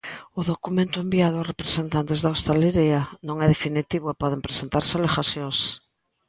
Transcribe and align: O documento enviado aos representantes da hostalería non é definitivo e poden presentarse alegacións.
O 0.39 0.41
documento 0.51 0.97
enviado 1.05 1.35
aos 1.37 1.49
representantes 1.51 2.19
da 2.21 2.31
hostalería 2.33 3.01
non 3.27 3.35
é 3.45 3.47
definitivo 3.55 4.05
e 4.09 4.19
poden 4.21 4.43
presentarse 4.47 4.93
alegacións. 4.95 5.59